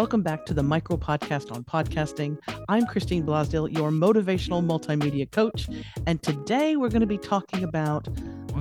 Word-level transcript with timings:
welcome 0.00 0.22
back 0.22 0.46
to 0.46 0.54
the 0.54 0.62
Micro 0.62 0.96
Podcast 0.96 1.54
on 1.54 1.62
Podcasting. 1.62 2.38
I'm 2.70 2.86
Christine 2.86 3.22
Blosdale, 3.22 3.70
your 3.70 3.90
motivational 3.90 4.64
multimedia 4.64 5.30
coach, 5.30 5.68
and 6.06 6.22
today 6.22 6.76
we're 6.76 6.88
going 6.88 7.02
to 7.02 7.06
be 7.06 7.18
talking 7.18 7.64
about 7.64 8.08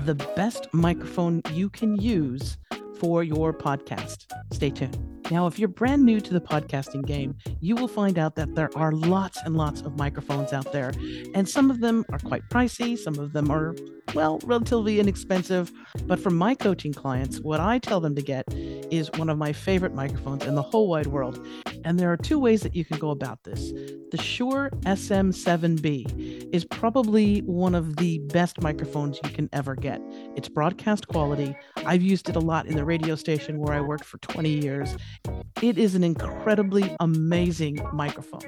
the 0.03 0.15
best 0.35 0.67
microphone 0.73 1.41
you 1.53 1.69
can 1.69 1.95
use 1.95 2.57
for 2.99 3.23
your 3.23 3.53
podcast. 3.53 4.25
Stay 4.51 4.69
tuned. 4.69 5.18
Now, 5.31 5.45
if 5.45 5.59
you're 5.59 5.67
brand 5.67 6.03
new 6.03 6.19
to 6.21 6.33
the 6.33 6.41
podcasting 6.41 7.05
game, 7.05 7.35
you 7.61 7.75
will 7.75 7.87
find 7.87 8.17
out 8.17 8.35
that 8.35 8.55
there 8.55 8.69
are 8.75 8.91
lots 8.91 9.39
and 9.45 9.55
lots 9.55 9.81
of 9.81 9.97
microphones 9.97 10.53
out 10.53 10.71
there, 10.71 10.91
and 11.35 11.47
some 11.47 11.69
of 11.69 11.81
them 11.81 12.03
are 12.11 12.19
quite 12.19 12.41
pricey, 12.49 12.97
some 12.97 13.19
of 13.19 13.33
them 13.33 13.51
are, 13.51 13.75
well, 14.15 14.39
relatively 14.43 14.99
inexpensive. 14.99 15.71
But 16.05 16.19
for 16.19 16.31
my 16.31 16.55
coaching 16.55 16.93
clients, 16.93 17.39
what 17.41 17.59
I 17.59 17.77
tell 17.77 17.99
them 17.99 18.15
to 18.15 18.21
get 18.23 18.45
is 18.53 19.11
one 19.17 19.29
of 19.29 19.37
my 19.37 19.53
favorite 19.53 19.93
microphones 19.93 20.45
in 20.45 20.55
the 20.55 20.63
whole 20.63 20.89
wide 20.89 21.07
world. 21.07 21.45
And 21.85 21.99
there 21.99 22.11
are 22.11 22.17
two 22.17 22.39
ways 22.39 22.61
that 22.61 22.75
you 22.75 22.83
can 22.83 22.97
go 22.97 23.11
about 23.11 23.43
this. 23.43 23.71
The 24.11 24.17
Shure 24.17 24.71
SM7B 24.85 26.49
is 26.53 26.65
probably 26.65 27.39
one 27.41 27.75
of 27.75 27.97
the 27.97 28.17
best 28.33 28.61
microphones 28.61 29.19
you 29.23 29.29
can 29.29 29.47
ever 29.53 29.75
get. 29.75 30.01
It's 30.35 30.49
broadcast 30.49 31.07
quality. 31.07 31.55
I've 31.85 32.01
used 32.01 32.29
it 32.29 32.35
a 32.35 32.39
lot 32.39 32.67
in 32.67 32.75
the 32.75 32.85
radio 32.85 33.15
station 33.15 33.59
where 33.59 33.73
I 33.73 33.81
worked 33.81 34.05
for 34.05 34.17
20 34.19 34.49
years. 34.49 34.95
It 35.61 35.77
is 35.77 35.95
an 35.95 36.03
incredibly 36.03 36.95
amazing 36.99 37.79
microphone. 37.93 38.41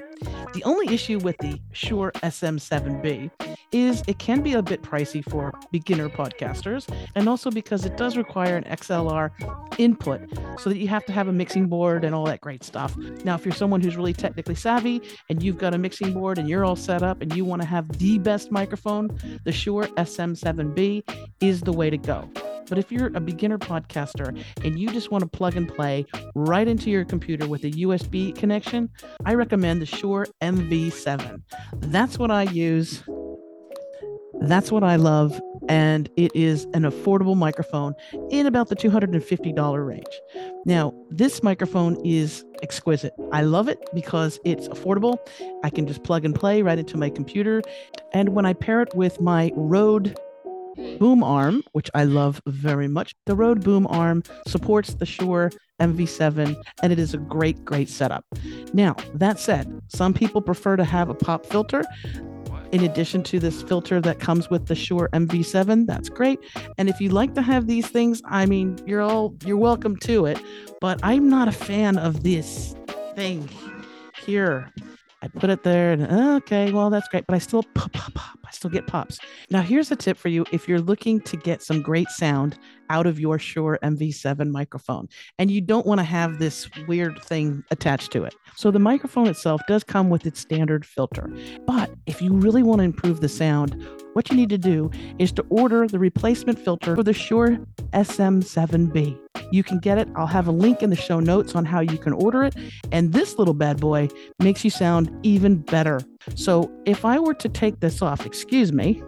The 0.54 0.62
only 0.64 0.92
issue 0.94 1.18
with 1.18 1.36
the 1.38 1.60
Shure 1.72 2.12
SM7B 2.22 3.30
is 3.72 4.02
it 4.06 4.18
can 4.18 4.42
be 4.42 4.52
a 4.52 4.62
bit 4.62 4.82
pricey 4.82 5.24
for 5.28 5.52
beginner 5.70 6.08
podcasters, 6.08 6.86
and 7.14 7.28
also 7.28 7.50
because 7.50 7.86
it 7.86 7.96
does 7.96 8.16
require 8.16 8.56
an 8.56 8.64
XLR 8.64 9.30
input 9.78 10.20
so 10.58 10.68
that 10.68 10.76
you 10.76 10.88
have 10.88 11.04
to 11.06 11.12
have 11.12 11.28
a 11.28 11.32
mixing 11.32 11.66
board 11.66 12.04
and 12.04 12.14
all 12.14 12.26
that 12.26 12.40
great 12.40 12.62
stuff. 12.62 12.96
Now, 13.24 13.34
if 13.34 13.44
you're 13.44 13.54
someone 13.54 13.80
who's 13.80 13.96
really 13.96 14.12
technically 14.12 14.54
savvy 14.54 15.00
and 15.30 15.42
you've 15.42 15.58
got 15.58 15.74
a 15.74 15.78
mixing 15.78 16.12
board 16.12 16.38
and 16.38 16.48
you're 16.48 16.64
all 16.64 16.76
set 16.76 17.02
up 17.02 17.22
and 17.22 17.34
you 17.34 17.44
want 17.44 17.62
to 17.62 17.68
have 17.68 17.88
the 17.98 18.18
best 18.18 18.50
microphone, 18.50 19.08
the 19.44 19.52
Shure 19.52 19.86
SM7B 19.96 21.02
is 21.40 21.62
the 21.62 21.72
way 21.72 21.88
to 21.88 21.98
go. 21.98 22.30
But 22.72 22.78
if 22.78 22.90
you're 22.90 23.08
a 23.14 23.20
beginner 23.20 23.58
podcaster 23.58 24.34
and 24.64 24.78
you 24.78 24.88
just 24.88 25.10
want 25.10 25.20
to 25.20 25.28
plug 25.28 25.58
and 25.58 25.68
play 25.68 26.06
right 26.34 26.66
into 26.66 26.88
your 26.88 27.04
computer 27.04 27.46
with 27.46 27.64
a 27.64 27.70
USB 27.72 28.34
connection, 28.34 28.88
I 29.26 29.34
recommend 29.34 29.82
the 29.82 29.84
Shure 29.84 30.26
MV7. 30.40 31.42
That's 31.80 32.18
what 32.18 32.30
I 32.30 32.44
use. 32.44 33.04
That's 34.40 34.72
what 34.72 34.82
I 34.82 34.96
love. 34.96 35.38
And 35.68 36.08
it 36.16 36.34
is 36.34 36.64
an 36.72 36.84
affordable 36.84 37.36
microphone 37.36 37.92
in 38.30 38.46
about 38.46 38.70
the 38.70 38.76
$250 38.76 39.86
range. 39.86 40.06
Now, 40.64 40.94
this 41.10 41.42
microphone 41.42 42.02
is 42.06 42.42
exquisite. 42.62 43.12
I 43.32 43.42
love 43.42 43.68
it 43.68 43.86
because 43.92 44.40
it's 44.46 44.66
affordable. 44.68 45.18
I 45.62 45.68
can 45.68 45.86
just 45.86 46.04
plug 46.04 46.24
and 46.24 46.34
play 46.34 46.62
right 46.62 46.78
into 46.78 46.96
my 46.96 47.10
computer. 47.10 47.60
And 48.14 48.30
when 48.30 48.46
I 48.46 48.54
pair 48.54 48.80
it 48.80 48.94
with 48.94 49.20
my 49.20 49.52
Rode 49.56 50.18
Mm. 50.78 50.98
boom 50.98 51.22
arm, 51.22 51.62
which 51.72 51.90
I 51.94 52.04
love 52.04 52.40
very 52.46 52.88
much. 52.88 53.14
The 53.26 53.34
Rode 53.34 53.62
boom 53.62 53.86
arm 53.88 54.22
supports 54.46 54.94
the 54.94 55.04
Shure 55.04 55.50
MV7, 55.80 56.56
and 56.82 56.92
it 56.92 56.98
is 56.98 57.12
a 57.12 57.18
great, 57.18 57.64
great 57.64 57.88
setup. 57.88 58.24
Now, 58.72 58.96
that 59.14 59.38
said, 59.38 59.82
some 59.88 60.14
people 60.14 60.40
prefer 60.40 60.76
to 60.76 60.84
have 60.84 61.08
a 61.10 61.14
pop 61.14 61.44
filter. 61.44 61.84
In 62.72 62.84
addition 62.84 63.22
to 63.24 63.38
this 63.38 63.62
filter 63.62 64.00
that 64.00 64.18
comes 64.18 64.48
with 64.48 64.66
the 64.66 64.74
Shure 64.74 65.10
MV7, 65.12 65.86
that's 65.86 66.08
great. 66.08 66.38
And 66.78 66.88
if 66.88 67.02
you 67.02 67.10
like 67.10 67.34
to 67.34 67.42
have 67.42 67.66
these 67.66 67.86
things, 67.88 68.22
I 68.24 68.46
mean, 68.46 68.78
you're 68.86 69.02
all 69.02 69.34
you're 69.44 69.58
welcome 69.58 69.96
to 69.98 70.24
it. 70.24 70.40
But 70.80 70.98
I'm 71.02 71.28
not 71.28 71.48
a 71.48 71.52
fan 71.52 71.98
of 71.98 72.22
this 72.22 72.74
thing 73.14 73.46
here. 74.24 74.72
I 75.22 75.28
put 75.28 75.50
it 75.50 75.62
there 75.62 75.92
and 75.92 76.02
okay, 76.42 76.72
well, 76.72 76.90
that's 76.90 77.06
great, 77.08 77.26
but 77.28 77.34
I 77.34 77.38
still 77.38 77.62
pop, 77.74 77.92
pop, 77.92 78.12
pop. 78.12 78.38
I 78.44 78.50
still 78.50 78.70
get 78.70 78.88
pops. 78.88 79.20
Now, 79.50 79.62
here's 79.62 79.90
a 79.92 79.96
tip 79.96 80.18
for 80.18 80.28
you 80.28 80.44
if 80.50 80.68
you're 80.68 80.80
looking 80.80 81.20
to 81.20 81.36
get 81.36 81.62
some 81.62 81.80
great 81.80 82.08
sound 82.08 82.58
out 82.90 83.06
of 83.06 83.20
your 83.20 83.38
Shure 83.38 83.78
MV7 83.84 84.50
microphone 84.50 85.08
and 85.38 85.48
you 85.48 85.60
don't 85.60 85.86
want 85.86 86.00
to 86.00 86.04
have 86.04 86.40
this 86.40 86.68
weird 86.88 87.22
thing 87.22 87.62
attached 87.70 88.10
to 88.12 88.24
it. 88.24 88.34
So, 88.56 88.72
the 88.72 88.80
microphone 88.80 89.28
itself 89.28 89.60
does 89.68 89.84
come 89.84 90.10
with 90.10 90.26
its 90.26 90.40
standard 90.40 90.84
filter. 90.84 91.30
But 91.66 91.94
if 92.06 92.20
you 92.20 92.32
really 92.32 92.64
want 92.64 92.80
to 92.80 92.84
improve 92.84 93.20
the 93.20 93.28
sound, 93.28 93.88
what 94.14 94.28
you 94.28 94.36
need 94.36 94.50
to 94.50 94.58
do 94.58 94.90
is 95.20 95.30
to 95.32 95.46
order 95.48 95.86
the 95.86 96.00
replacement 96.00 96.58
filter 96.58 96.96
for 96.96 97.04
the 97.04 97.14
Shure 97.14 97.58
SM7B. 97.92 99.31
You 99.52 99.62
can 99.62 99.78
get 99.78 99.98
it. 99.98 100.08
I'll 100.16 100.26
have 100.26 100.48
a 100.48 100.52
link 100.52 100.82
in 100.82 100.90
the 100.90 100.96
show 100.96 101.20
notes 101.20 101.54
on 101.54 101.64
how 101.64 101.80
you 101.80 101.98
can 101.98 102.12
order 102.12 102.42
it. 102.42 102.54
And 102.90 103.12
this 103.12 103.38
little 103.38 103.54
bad 103.54 103.80
boy 103.80 104.08
makes 104.40 104.64
you 104.64 104.70
sound 104.70 105.16
even 105.22 105.56
better. 105.56 106.00
So 106.34 106.72
if 106.86 107.04
I 107.04 107.18
were 107.18 107.34
to 107.34 107.48
take 107.48 107.80
this 107.80 108.02
off, 108.02 108.26
excuse 108.26 108.72
me, 108.72 109.02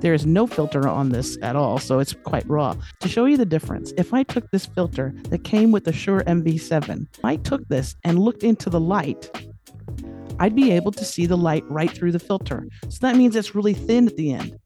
there 0.00 0.14
is 0.14 0.26
no 0.26 0.46
filter 0.46 0.88
on 0.88 1.10
this 1.10 1.38
at 1.42 1.56
all, 1.56 1.78
so 1.78 1.98
it's 1.98 2.12
quite 2.12 2.48
raw. 2.48 2.74
To 3.00 3.08
show 3.08 3.26
you 3.26 3.36
the 3.36 3.46
difference, 3.46 3.92
if 3.96 4.12
I 4.12 4.22
took 4.22 4.50
this 4.50 4.66
filter 4.66 5.14
that 5.28 5.44
came 5.44 5.72
with 5.72 5.84
the 5.84 5.92
Shure 5.92 6.22
MV7, 6.22 7.06
I 7.22 7.36
took 7.36 7.66
this 7.68 7.94
and 8.04 8.18
looked 8.18 8.42
into 8.42 8.70
the 8.70 8.80
light, 8.80 9.30
I'd 10.38 10.56
be 10.56 10.72
able 10.72 10.92
to 10.92 11.04
see 11.04 11.26
the 11.26 11.36
light 11.36 11.64
right 11.70 11.90
through 11.90 12.12
the 12.12 12.18
filter. 12.18 12.66
So 12.88 12.98
that 13.02 13.16
means 13.16 13.36
it's 13.36 13.54
really 13.54 13.74
thin 13.74 14.06
at 14.06 14.16
the 14.16 14.32
end. 14.32 14.58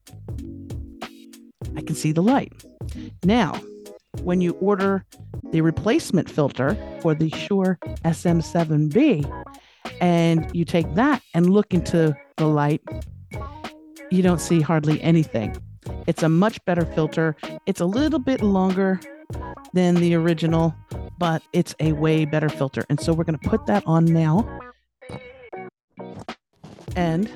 I 1.75 1.81
can 1.81 1.95
see 1.95 2.13
the 2.13 2.23
light. 2.23 2.53
Now, 3.23 3.59
when 4.21 4.41
you 4.41 4.51
order 4.53 5.05
the 5.51 5.61
replacement 5.61 6.29
filter 6.29 6.77
for 7.01 7.13
the 7.13 7.29
Shure 7.31 7.77
SM7B 8.03 9.45
and 10.01 10.49
you 10.55 10.65
take 10.65 10.93
that 10.95 11.21
and 11.33 11.49
look 11.49 11.73
into 11.73 12.15
the 12.37 12.47
light, 12.47 12.81
you 14.11 14.21
don't 14.21 14.41
see 14.41 14.61
hardly 14.61 15.01
anything. 15.01 15.55
It's 16.07 16.23
a 16.23 16.29
much 16.29 16.63
better 16.65 16.85
filter. 16.85 17.35
It's 17.65 17.81
a 17.81 17.85
little 17.85 18.19
bit 18.19 18.41
longer 18.41 18.99
than 19.73 19.95
the 19.95 20.15
original, 20.15 20.75
but 21.17 21.41
it's 21.53 21.75
a 21.79 21.93
way 21.93 22.25
better 22.25 22.49
filter. 22.49 22.83
And 22.89 22.99
so 22.99 23.13
we're 23.13 23.23
going 23.23 23.39
to 23.39 23.49
put 23.49 23.65
that 23.67 23.83
on 23.85 24.05
now 24.05 24.59
and 26.95 27.29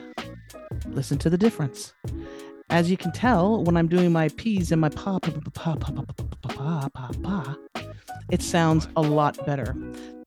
listen 0.88 1.18
to 1.20 1.30
the 1.30 1.38
difference. 1.38 1.94
As 2.70 2.92
you 2.92 2.98
can 2.98 3.12
tell, 3.12 3.64
when 3.64 3.76
I'm 3.76 3.88
doing 3.88 4.12
my 4.12 4.30
P's 4.30 4.72
and 4.72 4.80
my 4.80 4.90
pa 4.90 5.18
pa 5.18 5.32
pa 5.32 5.76
pa 5.76 5.76
pa 5.76 6.04
pa 6.42 6.90
pa 6.94 7.10
pa, 7.24 7.56
it 8.30 8.44
sounds 8.44 8.88
a 8.96 9.02
lot 9.02 9.44
better. 9.44 9.76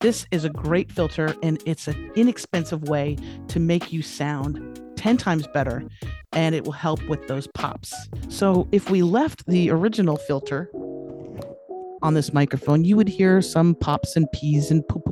This 0.00 0.26
is 0.32 0.44
a 0.44 0.50
great 0.50 0.90
filter 0.90 1.36
and 1.44 1.62
it's 1.66 1.86
an 1.86 2.10
inexpensive 2.16 2.88
way 2.88 3.16
to 3.46 3.60
make 3.60 3.92
you 3.92 4.02
sound 4.02 4.80
10 4.96 5.16
times 5.18 5.46
better 5.54 5.84
and 6.32 6.56
it 6.56 6.64
will 6.64 6.72
help 6.72 7.00
with 7.08 7.28
those 7.28 7.46
pops. 7.46 7.94
So 8.28 8.66
if 8.72 8.90
we 8.90 9.02
left 9.02 9.46
the 9.46 9.70
original 9.70 10.16
filter 10.16 10.68
on 12.02 12.14
this 12.14 12.32
microphone, 12.32 12.84
you 12.84 12.96
would 12.96 13.08
hear 13.08 13.40
some 13.40 13.76
pops 13.76 14.16
and 14.16 14.26
peas 14.32 14.72
and 14.72 14.86
poop. 14.88 15.04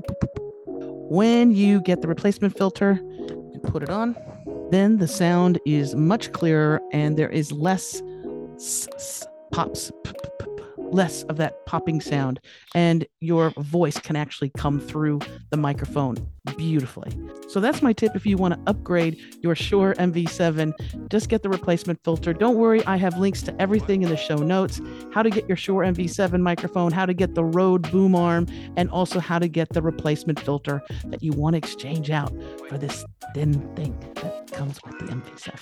When 1.12 1.52
you 1.52 1.80
get 1.82 2.02
the 2.02 2.08
replacement 2.08 2.58
filter, 2.58 3.00
and 3.62 3.62
put 3.62 3.82
it 3.82 3.91
on, 3.91 4.16
then 4.70 4.98
the 4.98 5.08
sound 5.08 5.58
is 5.64 5.94
much 5.94 6.32
clearer 6.32 6.81
and 6.92 7.16
there 7.16 7.31
is 7.31 7.53
less 7.53 8.03
s- 8.56 8.88
s- 8.94 9.26
pops, 9.53 9.91
p- 10.04 10.12
p- 10.12 10.47
less 10.93 11.23
of 11.25 11.37
that 11.37 11.65
popping 11.67 12.01
sound, 12.01 12.41
and 12.75 13.06
your 13.21 13.51
voice 13.59 13.99
can 13.99 14.17
actually 14.17 14.51
come 14.56 14.81
through 14.81 15.21
the 15.51 15.56
microphone 15.56 16.17
beautifully. 16.56 17.12
So 17.49 17.61
that's 17.61 17.83
my 17.83 17.93
tip 17.93 18.15
if 18.15 18.27
you 18.27 18.37
want 18.37 18.55
to 18.55 18.61
upgrade 18.71 19.19
your 19.43 19.55
Shure 19.55 19.95
MV7, 19.95 21.09
just 21.11 21.28
get 21.28 21.43
the 21.43 21.49
replacement 21.49 22.03
filter. 22.05 22.33
Don't 22.33 22.56
worry, 22.56 22.84
I 22.87 22.97
have 22.97 23.19
links 23.19 23.43
to 23.43 23.61
everything 23.61 24.03
in 24.03 24.09
the 24.09 24.17
show 24.17 24.37
notes 24.37 24.81
how 25.12 25.23
to 25.23 25.31
get 25.31 25.49
your 25.49 25.56
Shure 25.56 25.83
MV7 25.83 26.41
microphone, 26.41 26.93
how 26.93 27.07
to 27.07 27.15
get 27.15 27.34
the 27.34 27.45
Rode 27.45 27.91
boom 27.91 28.15
arm, 28.15 28.47
and 28.77 28.91
also 28.91 29.21
how 29.21 29.39
to 29.39 29.48
get 29.48 29.69
the 29.71 29.83
replacement 29.83 30.41
filter 30.41 30.83
that 31.07 31.22
you 31.22 31.33
want 31.33 31.54
to 31.54 31.59
exchange 31.59 32.10
out 32.10 32.33
for 32.69 32.78
this 32.78 33.04
thin 33.34 33.54
thing 33.75 33.98
that 34.16 34.51
comes 34.53 34.78
with 34.84 34.98
the 34.98 35.07
MV7. 35.07 35.54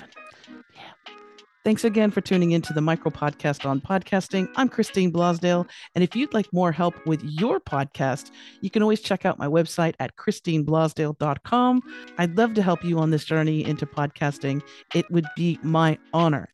Thanks 1.64 1.84
again 1.84 2.10
for 2.10 2.20
tuning 2.20 2.52
into 2.52 2.72
the 2.72 2.80
micro 2.80 3.10
podcast 3.10 3.68
on 3.68 3.80
podcasting. 3.80 4.48
I'm 4.56 4.68
Christine 4.68 5.12
Blosdale. 5.12 5.68
And 5.94 6.04
if 6.04 6.14
you'd 6.14 6.32
like 6.32 6.50
more 6.52 6.72
help 6.72 6.94
with 7.06 7.22
your 7.22 7.60
podcast, 7.60 8.30
you 8.60 8.70
can 8.70 8.82
always 8.82 9.00
check 9.00 9.26
out 9.26 9.38
my 9.38 9.46
website 9.46 9.94
at 9.98 10.16
christineblosdale.com. 10.16 11.82
I'd 12.16 12.38
love 12.38 12.54
to 12.54 12.62
help 12.62 12.84
you 12.84 12.98
on 12.98 13.10
this 13.10 13.24
journey 13.24 13.64
into 13.64 13.86
podcasting. 13.86 14.62
It 14.94 15.10
would 15.10 15.26
be 15.36 15.58
my 15.62 15.98
honor. 16.12 16.48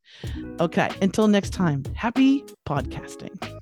Okay, 0.59 0.91
until 1.03 1.29
next 1.29 1.51
time, 1.51 1.85
happy 1.95 2.43
podcasting. 2.67 3.54